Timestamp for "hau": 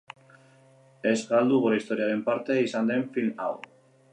3.45-3.53